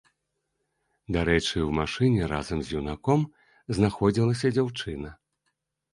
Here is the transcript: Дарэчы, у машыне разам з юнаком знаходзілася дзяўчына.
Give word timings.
Дарэчы, 1.17 1.57
у 1.65 1.67
машыне 1.81 2.21
разам 2.33 2.57
з 2.69 2.75
юнаком 2.79 3.29
знаходзілася 3.81 4.47
дзяўчына. 4.57 5.17